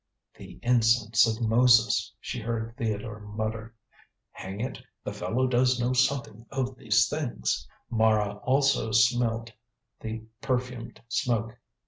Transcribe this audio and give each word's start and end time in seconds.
"The 0.33 0.57
incense 0.63 1.27
of 1.27 1.47
Moses," 1.47 2.11
she 2.19 2.39
heard 2.41 2.73
Theodore 2.75 3.19
mutter; 3.19 3.75
"hang 4.31 4.59
it, 4.59 4.81
the 5.03 5.13
fellow 5.13 5.45
does 5.45 5.79
know 5.79 5.93
something 5.93 6.43
of 6.49 6.75
these 6.75 7.07
things!" 7.07 7.67
Mara 7.91 8.37
also 8.37 8.91
smelt 8.93 9.51
the 9.99 10.23
perfumed 10.41 11.03
smoke. 11.07 11.55